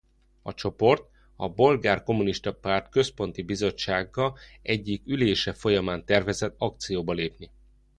A 0.41 0.53
csoport 0.53 1.03
a 1.35 1.49
Bolgár 1.49 2.03
Kommunista 2.03 2.53
Párt 2.53 2.89
Központi 2.89 3.41
Bizottsága 3.41 4.35
egyik 4.61 5.01
ülése 5.07 5.53
folyamán 5.53 6.05
tervezett 6.05 6.55
akcióba 6.57 7.13
lépni. 7.13 7.49